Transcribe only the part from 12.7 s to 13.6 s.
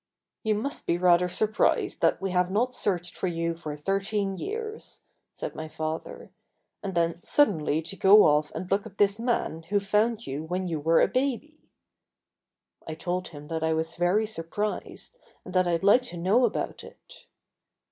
I told him